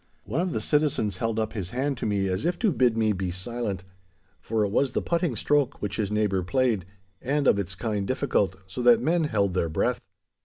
[0.23, 3.13] One of the citizens held up his hand to me as if to bid me
[3.13, 3.83] be silent,
[4.39, 6.85] for it was the putting stroke which his neighbour played,
[7.21, 10.01] and of its kind difficult, so that men held their breath.